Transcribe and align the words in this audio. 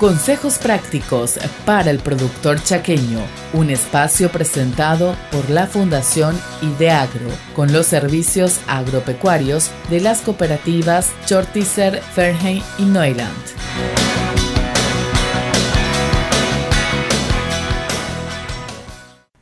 Consejos 0.00 0.58
prácticos 0.58 1.40
para 1.66 1.90
el 1.90 1.98
productor 1.98 2.62
chaqueño, 2.62 3.18
un 3.52 3.68
espacio 3.68 4.30
presentado 4.30 5.16
por 5.32 5.50
la 5.50 5.66
Fundación 5.66 6.36
Ideagro, 6.62 7.26
con 7.56 7.72
los 7.72 7.86
servicios 7.86 8.60
agropecuarios 8.68 9.72
de 9.90 10.00
las 10.00 10.20
cooperativas 10.20 11.12
Chortizer, 11.26 12.00
Fernheim 12.00 12.62
y 12.78 12.84
Neuland. 12.84 13.34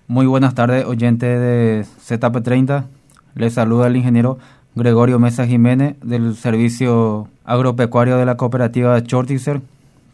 Muy 0.09 0.25
buenas 0.25 0.55
tardes, 0.55 0.87
oyente 0.87 1.27
de 1.27 1.85
ZP30. 2.09 2.87
Les 3.35 3.53
saluda 3.53 3.89
el 3.89 3.97
ingeniero 3.97 4.39
Gregorio 4.75 5.19
Mesa 5.19 5.47
Jiménez 5.47 5.97
del 6.03 6.35
Servicio 6.35 7.29
Agropecuario 7.45 8.17
de 8.17 8.25
la 8.25 8.39
Cooperativa 8.39 9.03
Chortizer 9.03 9.61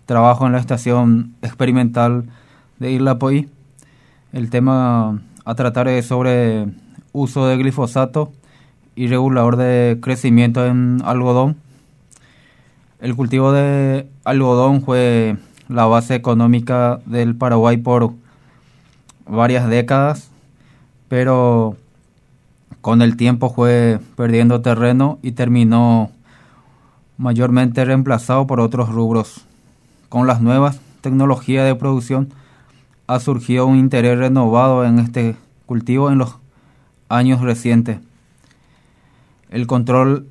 trabajo 0.07 0.47
en 0.47 0.53
la 0.53 0.59
estación 0.59 1.35
experimental 1.43 2.25
de 2.79 2.93
Isla. 2.93 3.19
El 4.33 4.51
tema 4.51 5.21
a 5.45 5.55
tratar 5.55 5.89
es 5.89 6.07
sobre 6.07 6.67
uso 7.13 7.47
de 7.47 7.57
glifosato 7.57 8.33
y 8.95 9.07
regulador 9.07 9.57
de 9.57 9.99
crecimiento 10.01 10.67
en 10.67 11.01
algodón. 11.05 11.57
El 13.01 13.17
cultivo 13.17 13.53
de 13.53 14.09
algodón 14.25 14.83
fue 14.83 15.37
la 15.69 15.87
base 15.87 16.15
económica 16.15 17.01
del 17.07 17.35
Paraguay 17.35 17.77
por 17.77 18.13
varias 19.27 19.69
décadas, 19.69 20.31
pero 21.09 21.77
con 22.81 23.03
el 23.03 23.17
tiempo 23.17 23.51
fue 23.51 24.01
perdiendo 24.17 24.61
terreno 24.61 25.19
y 25.23 25.33
terminó 25.33 26.11
mayormente 27.17 27.85
reemplazado 27.85 28.47
por 28.47 28.61
otros 28.61 28.89
rubros 28.89 29.47
con 30.13 30.27
las 30.27 30.43
nuevas 30.43 30.79
tecnologías 31.01 31.65
de 31.65 31.75
producción 31.75 32.35
ha 33.07 33.19
surgido 33.19 33.65
un 33.65 33.79
interés 33.79 34.19
renovado 34.19 34.85
en 34.85 34.99
este 34.99 35.37
cultivo 35.65 36.11
en 36.11 36.19
los 36.19 36.37
años 37.09 37.41
recientes. 37.41 37.99
El 39.49 39.67
control 39.67 40.27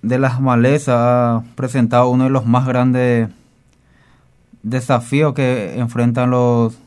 de 0.00 0.18
las 0.18 0.40
malezas 0.40 0.96
ha 0.96 1.42
presentado 1.56 2.08
uno 2.08 2.24
de 2.24 2.30
los 2.30 2.46
más 2.46 2.66
grandes 2.66 3.28
desafíos 4.62 5.34
que 5.34 5.78
enfrentan 5.78 6.30
los 6.30 6.78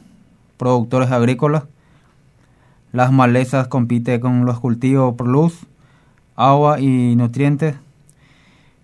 productores 0.57 1.11
agrícolas. 1.11 1.65
Las 2.91 3.11
malezas 3.11 3.67
compiten 3.67 4.19
con 4.19 4.47
los 4.47 4.59
cultivos 4.59 5.13
por 5.13 5.27
luz, 5.27 5.59
agua 6.35 6.79
y 6.79 7.15
nutrientes 7.15 7.75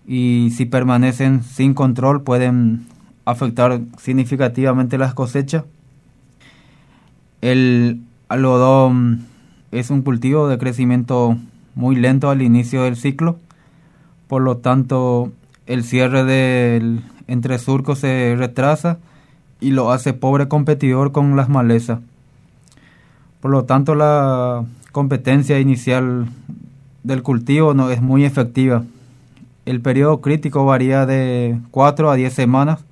y 0.06 0.52
si 0.56 0.64
permanecen 0.64 1.42
sin 1.42 1.74
control 1.74 2.22
pueden 2.22 2.86
afectar 3.30 3.80
significativamente 3.98 4.96
las 4.96 5.12
cosechas. 5.12 5.64
El 7.42 8.00
algodón 8.28 9.26
es 9.70 9.90
un 9.90 10.00
cultivo 10.00 10.48
de 10.48 10.56
crecimiento 10.56 11.36
muy 11.74 11.94
lento 11.94 12.30
al 12.30 12.40
inicio 12.40 12.84
del 12.84 12.96
ciclo, 12.96 13.38
por 14.28 14.40
lo 14.40 14.56
tanto 14.56 15.30
el 15.66 15.84
cierre 15.84 16.24
del 16.24 17.02
entresurco 17.26 17.96
se 17.96 18.34
retrasa 18.38 18.96
y 19.60 19.72
lo 19.72 19.92
hace 19.92 20.14
pobre 20.14 20.48
competidor 20.48 21.12
con 21.12 21.36
las 21.36 21.50
malezas. 21.50 22.00
Por 23.40 23.50
lo 23.50 23.64
tanto 23.64 23.94
la 23.94 24.64
competencia 24.90 25.60
inicial 25.60 26.28
del 27.02 27.22
cultivo 27.22 27.74
no 27.74 27.90
es 27.90 28.00
muy 28.00 28.24
efectiva. 28.24 28.84
El 29.66 29.82
periodo 29.82 30.22
crítico 30.22 30.64
varía 30.64 31.04
de 31.04 31.60
4 31.70 32.10
a 32.10 32.14
10 32.14 32.32
semanas 32.32 32.87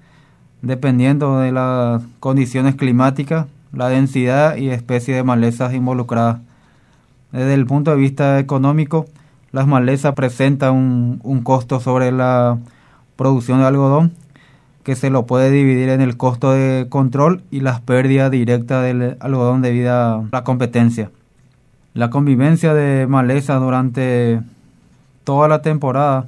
dependiendo 0.66 1.38
de 1.38 1.52
las 1.52 2.02
condiciones 2.20 2.74
climáticas, 2.74 3.46
la 3.72 3.88
densidad 3.88 4.56
y 4.56 4.70
especie 4.70 5.14
de 5.14 5.22
malezas 5.22 5.74
involucradas. 5.74 6.38
Desde 7.32 7.54
el 7.54 7.66
punto 7.66 7.90
de 7.90 7.96
vista 7.96 8.38
económico, 8.38 9.06
las 9.52 9.66
malezas 9.66 10.14
presentan 10.14 10.74
un, 10.74 11.20
un 11.22 11.42
costo 11.42 11.80
sobre 11.80 12.12
la 12.12 12.58
producción 13.16 13.60
de 13.60 13.66
algodón 13.66 14.12
que 14.82 14.94
se 14.94 15.10
lo 15.10 15.26
puede 15.26 15.50
dividir 15.50 15.88
en 15.88 16.00
el 16.00 16.16
costo 16.16 16.52
de 16.52 16.86
control 16.88 17.42
y 17.50 17.60
las 17.60 17.80
pérdidas 17.80 18.30
directas 18.30 18.84
del 18.84 19.16
algodón 19.18 19.60
debido 19.60 19.92
a 19.92 20.24
la 20.30 20.44
competencia. 20.44 21.10
La 21.92 22.10
convivencia 22.10 22.72
de 22.72 23.06
malezas 23.08 23.60
durante 23.60 24.40
toda 25.24 25.48
la 25.48 25.60
temporada 25.60 26.26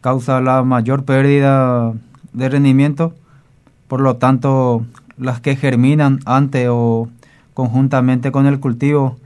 causa 0.00 0.40
la 0.40 0.62
mayor 0.62 1.04
pérdida 1.04 1.92
de 2.32 2.48
rendimiento, 2.48 3.14
por 3.88 4.00
lo 4.00 4.16
tanto 4.16 4.84
las 5.16 5.40
que 5.40 5.56
germinan 5.56 6.20
antes 6.24 6.68
o 6.70 7.08
conjuntamente 7.54 8.32
con 8.32 8.46
el 8.46 8.60
cultivo 8.60 9.16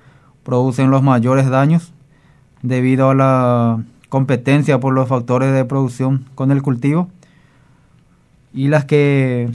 producen 0.42 0.90
los 0.90 1.02
mayores 1.02 1.48
daños 1.48 1.92
debido 2.62 3.10
a 3.10 3.14
la 3.14 3.82
competencia 4.08 4.80
por 4.80 4.94
los 4.94 5.08
factores 5.08 5.52
de 5.52 5.64
producción 5.64 6.24
con 6.34 6.50
el 6.50 6.62
cultivo 6.62 7.08
y 8.52 8.68
las 8.68 8.84
que 8.84 9.50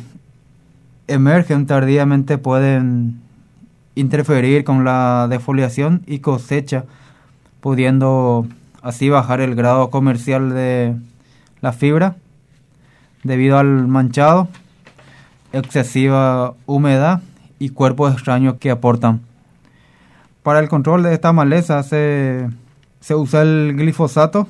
emergen 1.07 1.65
tardíamente 1.65 2.37
pueden 2.37 3.21
interferir 3.95 4.63
con 4.63 4.83
la 4.83 5.27
defoliación 5.29 6.03
y 6.07 6.19
cosecha 6.19 6.85
pudiendo 7.61 8.47
así 8.81 9.09
bajar 9.09 9.41
el 9.41 9.55
grado 9.55 9.89
comercial 9.89 10.49
de 10.49 10.95
la 11.61 11.73
fibra 11.73 12.17
debido 13.23 13.57
al 13.57 13.87
manchado, 13.87 14.49
excesiva 15.53 16.55
humedad 16.65 17.21
y 17.59 17.69
cuerpos 17.69 18.13
extraños 18.13 18.55
que 18.59 18.71
aportan. 18.71 19.21
Para 20.43 20.59
el 20.59 20.67
control 20.67 21.03
de 21.03 21.13
esta 21.13 21.31
maleza 21.31 21.81
se, 21.83 22.49
se 22.99 23.15
usa 23.15 23.43
el 23.43 23.75
glifosato, 23.77 24.47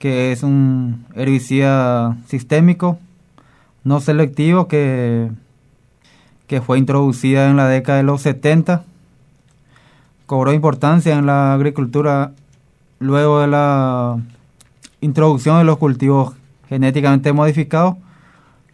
que 0.00 0.32
es 0.32 0.42
un 0.42 1.06
herbicida 1.14 2.16
sistémico 2.26 2.98
no 3.86 4.00
selectivo 4.00 4.66
que, 4.66 5.30
que 6.48 6.60
fue 6.60 6.76
introducida 6.76 7.48
en 7.48 7.56
la 7.56 7.68
década 7.68 7.98
de 7.98 8.02
los 8.02 8.20
70. 8.20 8.82
Cobró 10.26 10.52
importancia 10.52 11.16
en 11.16 11.26
la 11.26 11.54
agricultura 11.54 12.32
luego 12.98 13.40
de 13.40 13.46
la 13.46 14.18
introducción 15.00 15.58
de 15.58 15.64
los 15.64 15.78
cultivos 15.78 16.34
genéticamente 16.68 17.32
modificado, 17.32 17.96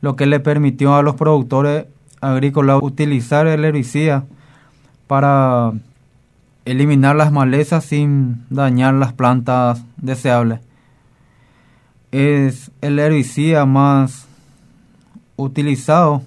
lo 0.02 0.16
que 0.16 0.26
le 0.26 0.40
permitió 0.40 0.94
a 0.94 1.02
los 1.02 1.14
productores 1.14 1.86
agrícolas 2.20 2.80
utilizar 2.82 3.46
el 3.46 3.64
herbicida 3.64 4.24
para 5.06 5.72
eliminar 6.64 7.16
las 7.16 7.32
malezas 7.32 7.84
sin 7.84 8.44
dañar 8.50 8.94
las 8.94 9.12
plantas 9.14 9.82
deseables. 9.96 10.60
Es 12.10 12.70
el 12.82 12.98
herbicida 12.98 13.64
más 13.64 14.26
utilizado 15.36 16.22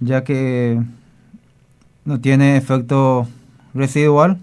ya 0.00 0.24
que 0.24 0.82
no 2.04 2.20
tiene 2.20 2.56
efecto 2.56 3.28
residual, 3.72 4.38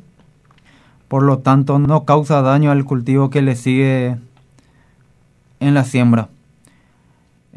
por 1.09 1.23
lo 1.23 1.39
tanto 1.39 1.79
no 1.79 2.05
causa 2.05 2.41
daño 2.41 2.71
al 2.71 2.85
cultivo 2.85 3.29
que 3.29 3.41
le 3.41 3.57
sigue 3.57 4.17
en 5.59 5.73
la 5.73 5.83
siembra. 5.83 6.29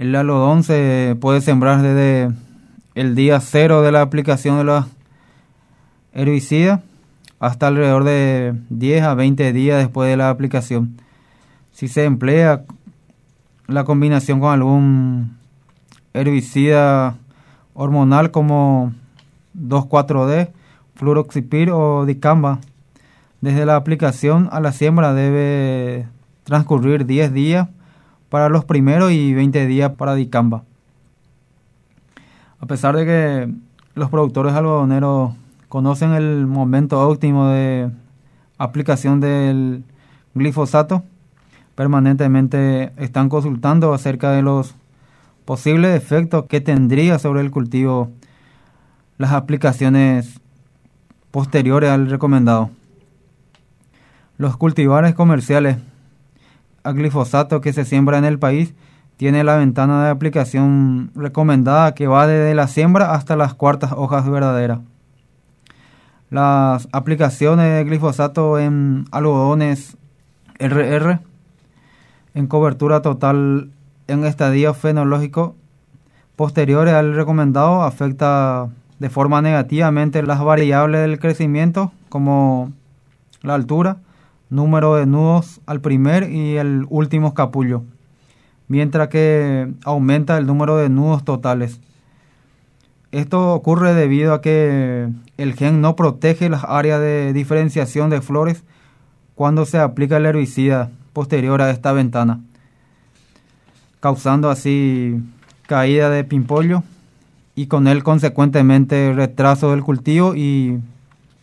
El 0.02 0.16
algodón 0.16 0.64
se 0.64 1.16
puede 1.20 1.40
sembrar 1.40 1.80
desde 1.80 2.34
el 2.96 3.14
día 3.14 3.38
cero 3.38 3.82
de 3.82 3.92
la 3.92 4.00
aplicación 4.00 4.58
de 4.58 4.64
la 4.64 4.88
herbicida 6.12 6.82
hasta 7.38 7.68
alrededor 7.68 8.02
de 8.02 8.52
10 8.70 9.04
a 9.04 9.14
20 9.14 9.52
días 9.52 9.78
después 9.78 10.10
de 10.10 10.16
la 10.16 10.28
aplicación. 10.28 10.96
Si 11.70 11.86
se 11.86 12.04
emplea 12.04 12.64
la 13.68 13.84
combinación 13.84 14.40
con 14.40 14.52
algún 14.52 15.38
herbicida 16.14 17.14
hormonal 17.72 18.32
como 18.32 18.92
2,4-D, 19.56 20.50
fluroxipir 20.96 21.70
o 21.70 22.06
dicamba, 22.06 22.58
desde 23.40 23.64
la 23.64 23.76
aplicación 23.76 24.48
a 24.50 24.58
la 24.58 24.72
siembra 24.72 25.14
debe 25.14 26.08
transcurrir 26.42 27.06
10 27.06 27.32
días 27.32 27.68
para 28.32 28.48
los 28.48 28.64
primeros 28.64 29.12
y 29.12 29.34
20 29.34 29.66
días 29.66 29.92
para 29.92 30.14
dicamba. 30.14 30.64
A 32.60 32.64
pesar 32.64 32.96
de 32.96 33.04
que 33.04 33.54
los 33.94 34.08
productores 34.08 34.54
algodoneros 34.54 35.34
conocen 35.68 36.12
el 36.12 36.46
momento 36.46 37.06
óptimo 37.06 37.48
de 37.48 37.90
aplicación 38.56 39.20
del 39.20 39.84
glifosato, 40.32 41.02
permanentemente 41.74 42.92
están 42.96 43.28
consultando 43.28 43.92
acerca 43.92 44.30
de 44.30 44.40
los 44.40 44.76
posibles 45.44 45.94
efectos 45.94 46.46
que 46.46 46.62
tendría 46.62 47.18
sobre 47.18 47.42
el 47.42 47.50
cultivo 47.50 48.08
las 49.18 49.32
aplicaciones 49.32 50.40
posteriores 51.30 51.90
al 51.90 52.08
recomendado. 52.08 52.70
Los 54.38 54.56
cultivares 54.56 55.14
comerciales 55.14 55.76
a 56.84 56.92
glifosato 56.92 57.60
que 57.60 57.72
se 57.72 57.84
siembra 57.84 58.18
en 58.18 58.24
el 58.24 58.38
país 58.38 58.74
tiene 59.16 59.44
la 59.44 59.56
ventana 59.56 60.04
de 60.04 60.10
aplicación 60.10 61.10
recomendada 61.14 61.94
que 61.94 62.06
va 62.06 62.26
desde 62.26 62.54
la 62.54 62.66
siembra 62.66 63.14
hasta 63.14 63.36
las 63.36 63.54
cuartas 63.54 63.92
hojas 63.92 64.28
verdaderas. 64.28 64.80
Las 66.30 66.88
aplicaciones 66.92 67.76
de 67.76 67.84
glifosato 67.84 68.58
en 68.58 69.04
algodones 69.10 69.96
RR 70.58 71.20
en 72.34 72.46
cobertura 72.46 73.02
total 73.02 73.70
en 74.08 74.24
estadio 74.24 74.74
fenológico 74.74 75.54
posteriores 76.36 76.94
al 76.94 77.14
recomendado 77.14 77.82
afecta 77.82 78.68
de 78.98 79.10
forma 79.10 79.42
negativamente 79.42 80.22
las 80.22 80.42
variables 80.42 81.02
del 81.02 81.18
crecimiento 81.18 81.92
como 82.08 82.72
la 83.42 83.54
altura, 83.54 83.98
número 84.52 84.96
de 84.96 85.06
nudos 85.06 85.62
al 85.64 85.80
primer 85.80 86.30
y 86.30 86.58
el 86.58 86.84
último 86.90 87.32
capullo, 87.32 87.84
mientras 88.68 89.08
que 89.08 89.72
aumenta 89.82 90.36
el 90.36 90.46
número 90.46 90.76
de 90.76 90.90
nudos 90.90 91.24
totales. 91.24 91.80
Esto 93.12 93.54
ocurre 93.54 93.94
debido 93.94 94.34
a 94.34 94.42
que 94.42 95.08
el 95.38 95.54
gen 95.54 95.80
no 95.80 95.96
protege 95.96 96.50
las 96.50 96.64
áreas 96.64 97.00
de 97.00 97.32
diferenciación 97.32 98.10
de 98.10 98.20
flores 98.20 98.62
cuando 99.34 99.64
se 99.64 99.78
aplica 99.78 100.18
el 100.18 100.26
herbicida 100.26 100.90
posterior 101.14 101.62
a 101.62 101.70
esta 101.70 101.92
ventana, 101.92 102.40
causando 104.00 104.50
así 104.50 105.18
caída 105.66 106.10
de 106.10 106.24
pimpollo 106.24 106.82
y 107.54 107.68
con 107.68 107.88
él 107.88 108.02
consecuentemente 108.02 109.14
retraso 109.14 109.70
del 109.70 109.82
cultivo 109.82 110.34
y 110.34 110.78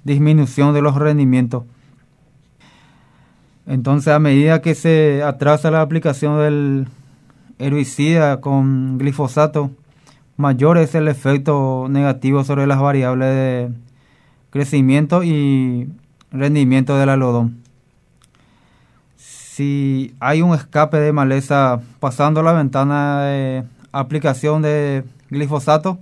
disminución 0.03 0.75
de 0.75 0.83
los 0.83 0.95
rendimientos. 0.95 1.63
Entonces, 3.69 4.11
a 4.11 4.17
medida 4.17 4.63
que 4.63 4.73
se 4.73 5.21
atrasa 5.21 5.69
la 5.69 5.81
aplicación 5.81 6.39
del 6.39 6.87
herbicida 7.59 8.41
con 8.41 8.97
glifosato, 8.97 9.69
mayor 10.37 10.79
es 10.79 10.95
el 10.95 11.07
efecto 11.07 11.85
negativo 11.87 12.43
sobre 12.43 12.65
las 12.65 12.79
variables 12.79 13.29
de 13.29 13.69
crecimiento 14.49 15.23
y 15.23 15.87
rendimiento 16.31 16.97
del 16.97 17.09
algodón. 17.09 17.61
Si 19.17 20.15
hay 20.19 20.41
un 20.41 20.55
escape 20.55 20.97
de 20.97 21.13
maleza 21.13 21.79
pasando 21.99 22.41
la 22.41 22.53
ventana 22.53 23.21
de 23.25 23.65
aplicación 23.91 24.63
de 24.63 25.03
glifosato, 25.29 25.99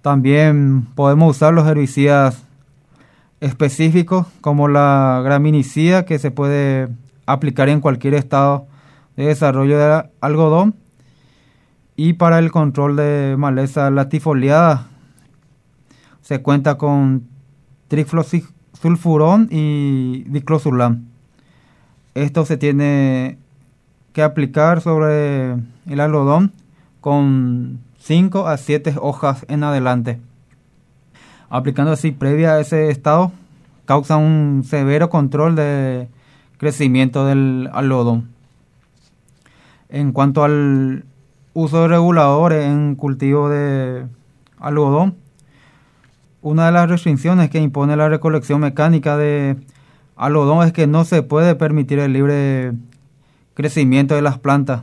también 0.00 0.86
podemos 0.94 1.36
usar 1.36 1.52
los 1.52 1.66
herbicidas 1.66 2.44
específicos 3.40 4.26
como 4.40 4.68
la 4.68 5.20
graminicida 5.24 6.04
que 6.04 6.18
se 6.18 6.30
puede 6.30 6.88
aplicar 7.26 7.68
en 7.68 7.80
cualquier 7.80 8.14
estado 8.14 8.66
de 9.16 9.26
desarrollo 9.26 9.78
de 9.78 10.08
algodón 10.20 10.74
y 11.96 12.14
para 12.14 12.38
el 12.38 12.50
control 12.50 12.96
de 12.96 13.36
maleza 13.38 13.90
latifoliada 13.90 14.88
se 16.22 16.42
cuenta 16.42 16.76
con 16.76 17.26
triflosulfurón 17.88 19.48
y 19.50 20.24
diclosulam. 20.24 21.06
Esto 22.14 22.44
se 22.44 22.56
tiene 22.56 23.38
que 24.12 24.22
aplicar 24.22 24.80
sobre 24.80 25.52
el 25.86 26.00
algodón 26.00 26.52
con 27.00 27.80
5 28.00 28.46
a 28.46 28.56
7 28.56 28.96
hojas 29.00 29.46
en 29.48 29.64
adelante 29.64 30.20
aplicando 31.50 31.92
así 31.92 32.12
previa 32.12 32.52
a 32.52 32.60
ese 32.60 32.90
estado, 32.90 33.32
causa 33.84 34.16
un 34.16 34.64
severo 34.66 35.08
control 35.08 35.56
de 35.56 36.08
crecimiento 36.58 37.24
del 37.24 37.70
algodón. 37.72 38.28
En 39.88 40.12
cuanto 40.12 40.44
al 40.44 41.04
uso 41.54 41.82
de 41.82 41.88
reguladores 41.88 42.66
en 42.66 42.94
cultivo 42.94 43.48
de 43.48 44.06
algodón, 44.58 45.16
una 46.42 46.66
de 46.66 46.72
las 46.72 46.88
restricciones 46.88 47.50
que 47.50 47.60
impone 47.60 47.96
la 47.96 48.08
recolección 48.08 48.60
mecánica 48.60 49.16
de 49.16 49.56
algodón 50.16 50.66
es 50.66 50.72
que 50.72 50.86
no 50.86 51.04
se 51.04 51.22
puede 51.22 51.54
permitir 51.54 51.98
el 51.98 52.12
libre 52.12 52.72
crecimiento 53.54 54.14
de 54.14 54.22
las 54.22 54.38
plantas, 54.38 54.82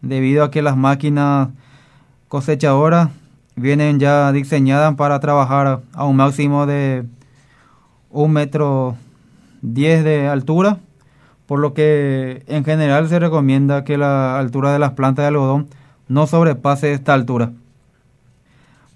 debido 0.00 0.44
a 0.44 0.50
que 0.50 0.62
las 0.62 0.76
máquinas 0.76 1.48
cosechadoras 2.28 3.10
vienen 3.56 3.98
ya 3.98 4.32
diseñadas 4.32 4.94
para 4.94 5.20
trabajar 5.20 5.82
a 5.92 6.04
un 6.04 6.16
máximo 6.16 6.66
de 6.66 7.04
un 8.10 8.32
metro 8.32 8.96
diez 9.62 10.04
de 10.04 10.28
altura, 10.28 10.78
por 11.46 11.60
lo 11.60 11.74
que 11.74 12.42
en 12.46 12.64
general 12.64 13.08
se 13.08 13.18
recomienda 13.18 13.84
que 13.84 13.98
la 13.98 14.38
altura 14.38 14.72
de 14.72 14.78
las 14.78 14.92
plantas 14.92 15.24
de 15.24 15.28
algodón 15.28 15.68
no 16.08 16.26
sobrepase 16.26 16.92
esta 16.92 17.14
altura. 17.14 17.52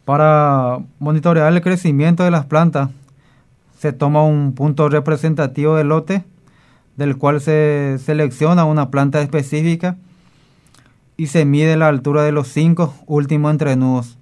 Para 0.04 0.78
monitorear 0.98 1.52
el 1.52 1.60
crecimiento 1.62 2.22
de 2.24 2.30
las 2.30 2.46
plantas, 2.46 2.90
se 3.78 3.92
toma 3.92 4.22
un 4.22 4.52
punto 4.54 4.88
representativo 4.88 5.76
del 5.76 5.88
lote, 5.88 6.24
del 6.96 7.18
cual 7.18 7.40
se 7.40 7.98
selecciona 8.04 8.64
una 8.64 8.90
planta 8.90 9.20
específica 9.20 9.96
y 11.16 11.26
se 11.26 11.44
mide 11.44 11.76
la 11.76 11.88
altura 11.88 12.22
de 12.22 12.32
los 12.32 12.48
cinco 12.48 12.94
últimos 13.06 13.50
entrenudos. 13.50 14.16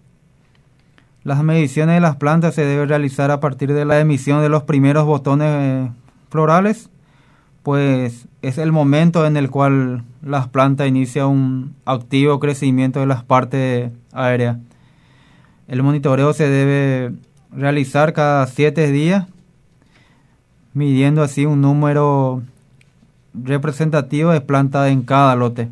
Las 1.25 1.43
mediciones 1.43 1.95
de 1.95 2.01
las 2.03 2.17
plantas 2.17 2.55
se 2.55 2.67
deben 2.67 2.87
realizar 2.87 3.31
a 3.31 3.41
partir 3.41 3.73
de 3.73 3.87
la 3.87 3.99
emisión 3.99 4.43
de 4.43 4.51
los 4.51 4.65
primeros 4.65 5.07
botones 5.07 5.49
eh, 5.49 5.91
florales, 6.29 6.91
pues 7.63 8.29
es 8.43 8.59
el 8.59 8.73
momento 8.73 9.25
en 9.25 9.39
el 9.39 9.51
cual 9.51 10.05
las 10.23 10.49
plantas 10.49 10.87
inician 10.87 11.27
un 11.29 11.77
activo 11.87 12.39
crecimiento 12.41 13.01
de 13.01 13.07
las 13.07 13.25
partes 13.25 13.91
aéreas. 14.13 14.59
El 15.67 15.83
monitoreo 15.83 16.35
se 16.35 16.47
debe 16.47 17.15
realizar 17.51 18.13
cada 18.13 18.47
siete 18.47 18.93
días, 18.93 19.27
midiendo 20.75 21.23
así 21.23 21.47
un 21.47 21.63
número 21.63 22.43
representativo 23.33 24.31
de 24.31 24.43
plantas 24.43 24.91
en 24.91 25.03
cada 25.03 25.35
lote. 25.37 25.71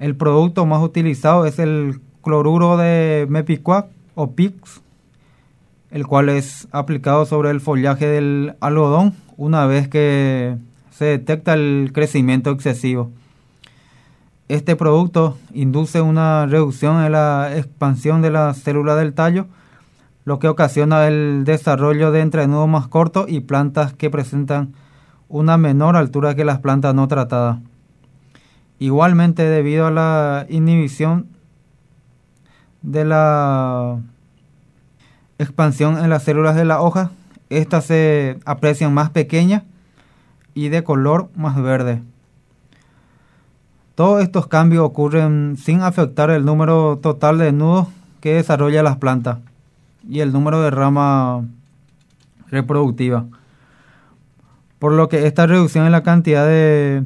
El 0.00 0.16
producto 0.16 0.66
más 0.66 0.82
utilizado 0.82 1.46
es 1.46 1.60
el 1.60 2.00
cloruro 2.22 2.76
de 2.76 3.26
mepicuac 3.28 3.86
o 4.14 4.32
PIX, 4.32 4.82
el 5.90 6.06
cual 6.06 6.28
es 6.28 6.68
aplicado 6.72 7.26
sobre 7.26 7.50
el 7.50 7.60
follaje 7.60 8.06
del 8.06 8.54
algodón 8.60 9.14
una 9.36 9.66
vez 9.66 9.88
que 9.88 10.56
se 10.90 11.06
detecta 11.06 11.54
el 11.54 11.90
crecimiento 11.92 12.50
excesivo. 12.50 13.10
Este 14.48 14.74
producto 14.76 15.38
induce 15.54 16.00
una 16.00 16.44
reducción 16.46 17.02
en 17.04 17.12
la 17.12 17.56
expansión 17.56 18.20
de 18.20 18.30
la 18.30 18.52
célula 18.52 18.96
del 18.96 19.14
tallo, 19.14 19.46
lo 20.24 20.38
que 20.38 20.48
ocasiona 20.48 21.06
el 21.06 21.44
desarrollo 21.44 22.10
de 22.10 22.20
entrenudos 22.20 22.68
más 22.68 22.88
cortos 22.88 23.26
y 23.28 23.40
plantas 23.40 23.94
que 23.94 24.10
presentan 24.10 24.74
una 25.28 25.56
menor 25.56 25.96
altura 25.96 26.34
que 26.34 26.44
las 26.44 26.58
plantas 26.58 26.94
no 26.94 27.06
tratadas. 27.08 27.60
Igualmente, 28.80 29.44
debido 29.44 29.86
a 29.86 29.90
la 29.90 30.46
inhibición 30.48 31.26
de 32.82 33.04
la 33.04 33.98
expansión 35.38 35.98
en 35.98 36.10
las 36.10 36.22
células 36.22 36.56
de 36.56 36.64
la 36.64 36.80
hoja, 36.80 37.10
estas 37.48 37.86
se 37.86 38.38
aprecian 38.44 38.94
más 38.94 39.10
pequeñas 39.10 39.62
y 40.54 40.68
de 40.68 40.84
color 40.84 41.30
más 41.34 41.60
verde. 41.60 42.02
Todos 43.94 44.22
estos 44.22 44.46
cambios 44.46 44.84
ocurren 44.84 45.56
sin 45.58 45.82
afectar 45.82 46.30
el 46.30 46.44
número 46.44 46.98
total 47.02 47.38
de 47.38 47.52
nudos 47.52 47.88
que 48.20 48.34
desarrolla 48.34 48.82
las 48.82 48.96
plantas 48.96 49.38
y 50.08 50.20
el 50.20 50.32
número 50.32 50.62
de 50.62 50.70
rama 50.70 51.44
reproductiva. 52.48 53.26
Por 54.78 54.92
lo 54.92 55.08
que 55.08 55.26
esta 55.26 55.46
reducción 55.46 55.84
en 55.84 55.92
la 55.92 56.02
cantidad 56.02 56.46
de 56.46 57.04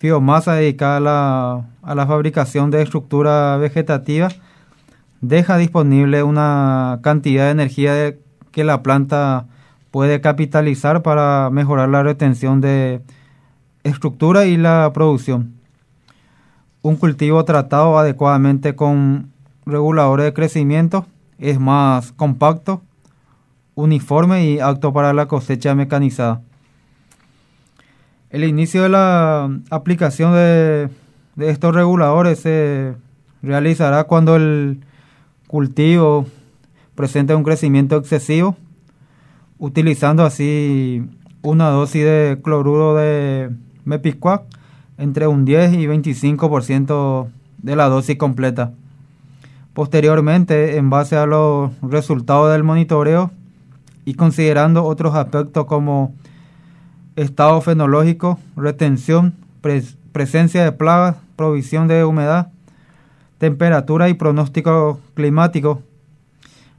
biomasa 0.00 0.54
dedicada 0.54 0.98
a 0.98 1.00
la, 1.00 1.64
a 1.82 1.94
la 1.94 2.06
fabricación 2.06 2.70
de 2.70 2.82
estructura 2.82 3.56
vegetativa 3.56 4.28
deja 5.28 5.56
disponible 5.56 6.22
una 6.22 7.00
cantidad 7.02 7.46
de 7.46 7.50
energía 7.50 8.14
que 8.52 8.64
la 8.64 8.82
planta 8.82 9.46
puede 9.90 10.20
capitalizar 10.20 11.02
para 11.02 11.48
mejorar 11.50 11.88
la 11.88 12.02
retención 12.02 12.60
de 12.60 13.00
estructura 13.84 14.44
y 14.44 14.56
la 14.56 14.90
producción. 14.92 15.54
Un 16.82 16.96
cultivo 16.96 17.44
tratado 17.44 17.98
adecuadamente 17.98 18.74
con 18.74 19.30
reguladores 19.64 20.26
de 20.26 20.34
crecimiento 20.34 21.06
es 21.38 21.58
más 21.58 22.12
compacto, 22.12 22.82
uniforme 23.74 24.44
y 24.44 24.60
apto 24.60 24.92
para 24.92 25.14
la 25.14 25.26
cosecha 25.26 25.74
mecanizada. 25.74 26.42
El 28.28 28.44
inicio 28.44 28.82
de 28.82 28.88
la 28.90 29.48
aplicación 29.70 30.32
de, 30.34 30.90
de 31.36 31.50
estos 31.50 31.74
reguladores 31.74 32.40
se 32.40 32.94
realizará 33.42 34.04
cuando 34.04 34.36
el 34.36 34.83
cultivo 35.54 36.26
presenta 36.96 37.36
un 37.36 37.44
crecimiento 37.44 37.96
excesivo, 37.96 38.56
utilizando 39.56 40.24
así 40.24 41.08
una 41.42 41.68
dosis 41.68 42.02
de 42.02 42.40
cloruro 42.42 42.96
de 42.96 43.50
mepicuac 43.84 44.42
entre 44.98 45.28
un 45.28 45.44
10 45.44 45.74
y 45.74 45.86
25% 45.86 47.28
de 47.58 47.76
la 47.76 47.88
dosis 47.88 48.16
completa. 48.16 48.72
Posteriormente, 49.74 50.76
en 50.76 50.90
base 50.90 51.14
a 51.14 51.24
los 51.24 51.70
resultados 51.82 52.50
del 52.50 52.64
monitoreo 52.64 53.30
y 54.04 54.14
considerando 54.14 54.82
otros 54.82 55.14
aspectos 55.14 55.66
como 55.66 56.16
estado 57.14 57.60
fenológico, 57.60 58.40
retención, 58.56 59.34
presencia 60.10 60.64
de 60.64 60.72
plagas, 60.72 61.14
provisión 61.36 61.86
de 61.86 62.04
humedad, 62.04 62.50
temperatura 63.44 64.08
y 64.08 64.14
pronóstico 64.14 64.98
climático, 65.12 65.82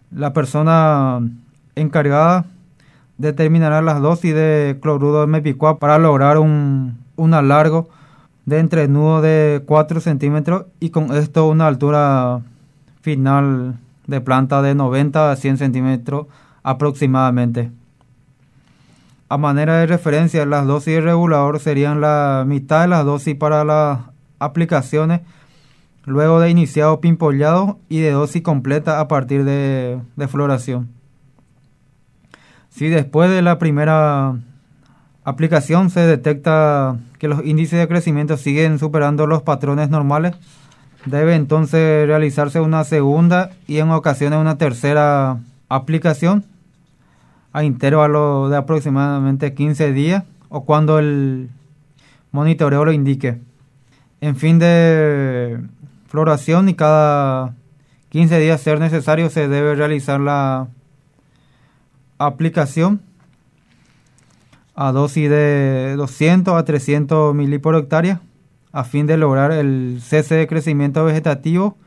la 0.09 0.33
persona 0.33 1.19
encargada 1.75 2.45
determinará 3.19 3.83
las 3.83 4.01
dosis 4.01 4.33
de 4.33 4.79
cloruro 4.81 5.21
de 5.21 5.27
mepicua 5.27 5.77
para 5.77 5.99
lograr 5.99 6.39
un, 6.39 6.97
un 7.17 7.33
alargo 7.35 7.87
de 8.47 8.57
entrenudo 8.57 9.21
de 9.21 9.61
4 9.67 9.99
centímetros 9.99 10.65
y 10.79 10.89
con 10.89 11.15
esto 11.15 11.47
una 11.47 11.67
altura 11.67 12.41
final 13.01 13.75
de 14.07 14.21
planta 14.21 14.63
de 14.63 14.73
90 14.73 15.31
a 15.31 15.35
100 15.35 15.59
centímetros 15.59 16.25
aproximadamente. 16.63 17.69
A 19.29 19.37
manera 19.37 19.77
de 19.77 19.85
referencia, 19.85 20.47
las 20.47 20.65
dosis 20.65 20.95
de 20.95 21.01
regulador 21.01 21.59
serían 21.59 22.01
la 22.01 22.43
mitad 22.47 22.81
de 22.81 22.87
las 22.87 23.05
dosis 23.05 23.35
para 23.35 23.63
las 23.63 23.99
aplicaciones 24.39 25.21
luego 26.05 26.39
de 26.39 26.49
iniciado 26.49 27.01
pimpollado 27.01 27.79
y 27.89 27.99
de 27.99 28.11
dosis 28.11 28.41
completa 28.41 28.99
a 28.99 29.07
partir 29.07 29.43
de, 29.43 29.99
floración. 30.27 30.89
Si 32.69 32.87
después 32.89 33.29
de 33.29 33.41
la 33.41 33.57
primera 33.57 34.35
aplicación 35.23 35.89
se 35.89 36.01
detecta 36.01 36.97
que 37.17 37.27
los 37.27 37.43
índices 37.45 37.79
de 37.79 37.87
crecimiento 37.87 38.37
siguen 38.37 38.79
superando 38.79 39.27
los 39.27 39.41
patrones 39.41 39.89
normales, 39.89 40.35
debe 41.05 41.35
entonces 41.35 42.07
realizarse 42.07 42.59
una 42.59 42.83
segunda 42.83 43.51
y 43.67 43.77
en 43.77 43.89
ocasiones 43.91 44.39
una 44.39 44.57
tercera 44.57 45.39
aplicación 45.69 46.45
a 47.53 47.63
intervalo 47.63 48.49
de 48.49 48.57
aproximadamente 48.57 49.53
15 49.53 49.93
días 49.93 50.23
o 50.49 50.65
cuando 50.65 50.99
el 50.99 51.49
monitoreo 52.31 52.83
lo 52.85 52.91
indique. 52.91 53.39
En 54.21 54.35
fin 54.35 54.59
de 54.59 55.59
floración 56.07 56.69
y 56.69 56.75
cada 56.75 57.55
15 58.09 58.39
días 58.39 58.61
ser 58.61 58.79
necesario 58.79 59.29
se 59.29 59.47
debe 59.47 59.75
realizar 59.75 60.19
la 60.19 60.67
aplicación 62.17 63.01
a 64.75 64.91
dosis 64.91 65.29
de 65.29 65.95
200 65.97 66.53
a 66.53 66.65
300 66.65 67.33
ml 67.33 67.59
por 67.59 67.75
hectárea 67.75 68.21
a 68.71 68.83
fin 68.83 69.07
de 69.07 69.15
lograr 69.15 69.51
el 69.51 69.99
cese 70.01 70.35
de 70.35 70.47
crecimiento 70.47 71.05
vegetativo 71.05 71.77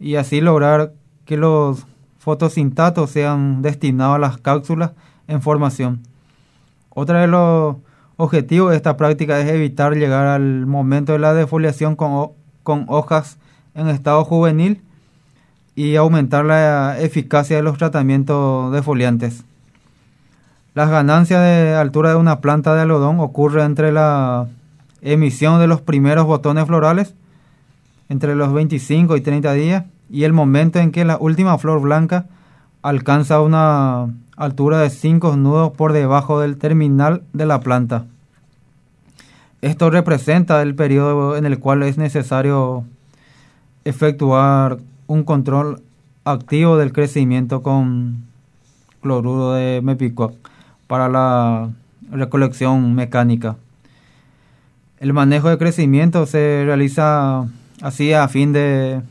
y 0.00 0.16
así 0.16 0.40
lograr 0.40 0.92
que 1.24 1.36
los 1.36 1.86
fotosintatos 2.18 3.10
sean 3.10 3.62
destinados 3.62 4.16
a 4.16 4.18
las 4.18 4.38
cápsulas 4.38 4.92
en 5.28 5.42
formación. 5.42 6.02
Otra 6.90 7.20
de 7.20 7.28
los 7.28 7.76
objetivos 8.16 8.70
de 8.70 8.76
esta 8.76 8.96
práctica 8.96 9.38
es 9.40 9.48
evitar 9.48 9.94
llegar 9.94 10.26
al 10.26 10.66
momento 10.66 11.12
de 11.12 11.20
la 11.20 11.34
defoliación 11.34 11.94
con, 11.94 12.32
con 12.64 12.86
hojas 12.88 13.38
en 13.74 13.88
estado 13.88 14.24
juvenil 14.24 14.82
y 15.74 15.96
aumentar 15.96 16.44
la 16.44 16.98
eficacia 17.00 17.56
de 17.56 17.62
los 17.62 17.78
tratamientos 17.78 18.72
defoliantes. 18.72 19.44
Las 20.74 20.90
ganancias 20.90 21.40
de 21.40 21.74
altura 21.74 22.10
de 22.10 22.16
una 22.16 22.40
planta 22.40 22.74
de 22.74 22.82
algodón 22.82 23.20
ocurren 23.20 23.66
entre 23.66 23.92
la 23.92 24.46
emisión 25.02 25.60
de 25.60 25.66
los 25.66 25.80
primeros 25.80 26.26
botones 26.26 26.66
florales, 26.66 27.14
entre 28.08 28.34
los 28.34 28.52
25 28.52 29.16
y 29.16 29.20
30 29.20 29.52
días, 29.52 29.84
y 30.10 30.24
el 30.24 30.32
momento 30.32 30.78
en 30.78 30.90
que 30.92 31.04
la 31.04 31.16
última 31.18 31.58
flor 31.58 31.80
blanca 31.80 32.26
alcanza 32.82 33.40
una 33.40 34.14
altura 34.36 34.78
de 34.78 34.90
5 34.90 35.36
nudos 35.36 35.72
por 35.72 35.92
debajo 35.92 36.40
del 36.40 36.58
terminal 36.58 37.22
de 37.32 37.46
la 37.46 37.60
planta. 37.60 38.06
Esto 39.62 39.90
representa 39.90 40.60
el 40.60 40.74
periodo 40.74 41.36
en 41.36 41.46
el 41.46 41.58
cual 41.58 41.82
es 41.84 41.96
necesario 41.96 42.84
efectuar 43.84 44.78
un 45.06 45.24
control 45.24 45.82
activo 46.24 46.76
del 46.76 46.92
crecimiento 46.92 47.62
con 47.62 48.24
cloruro 49.02 49.52
de 49.52 49.80
mepico 49.82 50.32
para 50.86 51.08
la 51.08 51.70
recolección 52.10 52.94
mecánica. 52.94 53.56
El 54.98 55.12
manejo 55.12 55.50
de 55.50 55.58
crecimiento 55.58 56.24
se 56.26 56.62
realiza 56.64 57.46
así 57.82 58.12
a 58.14 58.26
fin 58.28 58.52
de 58.52 59.02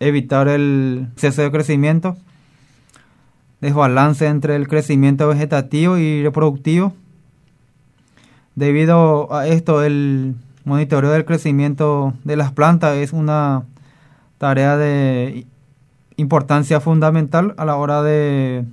evitar 0.00 0.48
el 0.48 1.08
exceso 1.12 1.42
de 1.42 1.50
crecimiento, 1.50 2.16
desbalance 3.60 4.26
entre 4.26 4.56
el 4.56 4.68
crecimiento 4.68 5.28
vegetativo 5.28 5.98
y 5.98 6.22
reproductivo. 6.22 6.94
Debido 8.54 9.32
a 9.34 9.46
esto, 9.46 9.82
el 9.84 10.34
monitoreo 10.66 11.12
del 11.12 11.24
crecimiento 11.24 12.12
de 12.24 12.36
las 12.36 12.50
plantas 12.52 12.96
es 12.96 13.12
una 13.12 13.62
tarea 14.36 14.76
de 14.76 15.46
importancia 16.16 16.80
fundamental 16.80 17.54
a 17.56 17.64
la 17.64 17.76
hora 17.76 18.02
de 18.02 18.64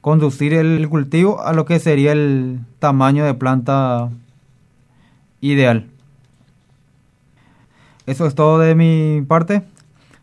conducir 0.00 0.52
el 0.52 0.86
cultivo 0.88 1.40
a 1.40 1.52
lo 1.52 1.64
que 1.64 1.78
sería 1.78 2.10
el 2.10 2.58
tamaño 2.80 3.24
de 3.24 3.32
planta 3.32 4.10
ideal. 5.40 5.86
Eso 8.06 8.26
es 8.26 8.34
todo 8.34 8.58
de 8.58 8.74
mi 8.74 9.22
parte. 9.22 9.62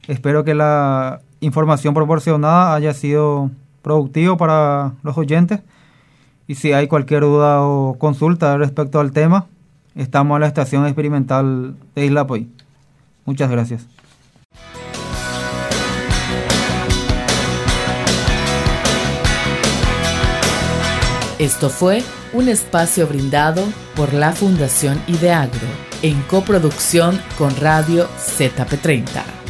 Espero 0.10 0.43
que 0.43 0.55
la 0.55 1.21
información 1.39 1.93
proporcionada 1.93 2.75
haya 2.75 2.93
sido 2.93 3.50
productivo 3.81 4.36
para 4.36 4.91
los 5.03 5.17
oyentes. 5.17 5.62
Y 6.48 6.55
si 6.55 6.74
hay 6.74 6.89
cualquier 6.89 7.21
duda 7.21 7.62
o 7.62 7.98
consulta 7.98 8.57
respecto 8.57 9.00
al 9.00 9.13
tema, 9.13 9.48
estamos 9.95 10.36
a 10.36 10.39
la 10.39 10.48
estación 10.48 10.86
experimental 10.86 11.75
de 11.95 12.05
Isla 12.05 12.27
Poy. 12.27 12.50
Muchas 13.25 13.50
gracias. 13.50 13.88
Esto 21.39 21.69
fue 21.69 22.03
un 22.33 22.50
espacio 22.50 23.07
brindado 23.07 23.63
por 23.95 24.13
la 24.13 24.31
Fundación 24.31 25.01
Ideagro 25.07 25.67
en 26.03 26.21
coproducción 26.24 27.19
con 27.38 27.55
Radio 27.57 28.07
ZP30. 28.10 29.40